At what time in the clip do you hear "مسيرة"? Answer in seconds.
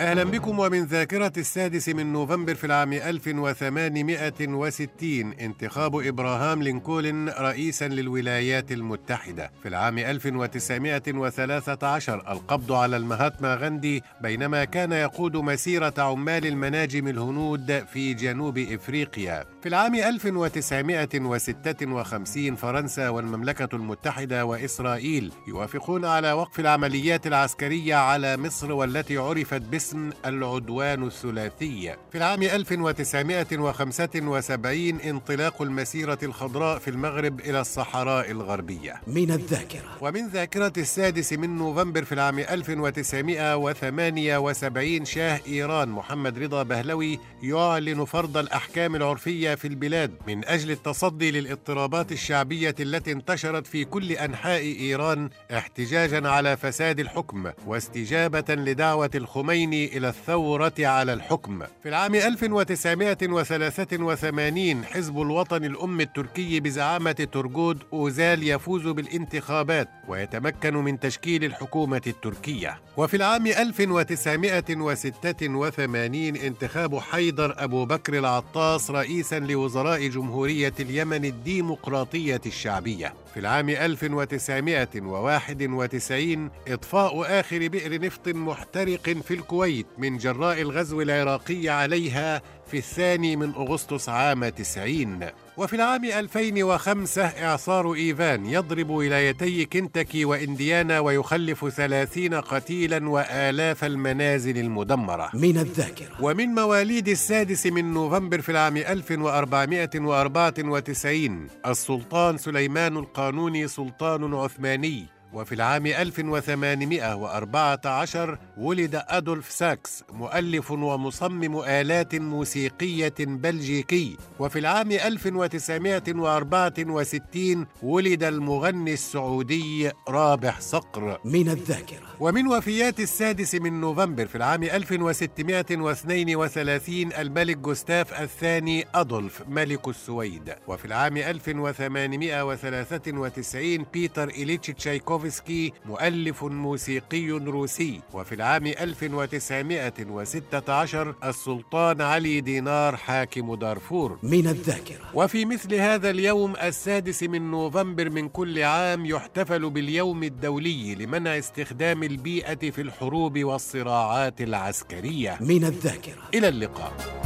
15.36-15.94